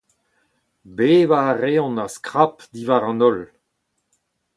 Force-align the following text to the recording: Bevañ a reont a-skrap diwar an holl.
Bevañ 0.95 1.47
a 1.51 1.53
reont 1.61 2.01
a-skrap 2.05 2.55
diwar 2.73 3.03
an 3.11 3.21
holl. 3.25 3.39